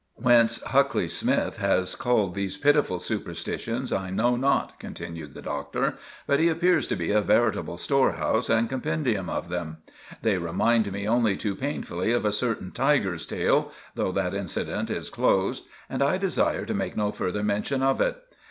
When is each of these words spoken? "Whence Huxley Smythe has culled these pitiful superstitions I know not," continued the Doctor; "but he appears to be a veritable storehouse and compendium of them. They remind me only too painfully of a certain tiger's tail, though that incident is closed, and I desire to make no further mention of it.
"Whence 0.15 0.63
Huxley 0.63 1.07
Smythe 1.07 1.57
has 1.57 1.93
culled 1.93 2.33
these 2.33 2.57
pitiful 2.57 2.97
superstitions 2.97 3.93
I 3.93 4.09
know 4.09 4.35
not," 4.35 4.79
continued 4.79 5.35
the 5.35 5.43
Doctor; 5.43 5.93
"but 6.25 6.39
he 6.39 6.49
appears 6.49 6.87
to 6.87 6.95
be 6.95 7.11
a 7.11 7.21
veritable 7.21 7.77
storehouse 7.77 8.49
and 8.49 8.67
compendium 8.67 9.29
of 9.29 9.49
them. 9.49 9.77
They 10.23 10.39
remind 10.39 10.91
me 10.91 11.07
only 11.07 11.37
too 11.37 11.53
painfully 11.55 12.13
of 12.13 12.25
a 12.25 12.31
certain 12.31 12.71
tiger's 12.71 13.27
tail, 13.27 13.71
though 13.93 14.11
that 14.13 14.33
incident 14.33 14.89
is 14.89 15.11
closed, 15.11 15.65
and 15.87 16.01
I 16.01 16.17
desire 16.17 16.65
to 16.65 16.73
make 16.73 16.97
no 16.97 17.11
further 17.11 17.43
mention 17.43 17.83
of 17.83 18.01
it. 18.01 18.17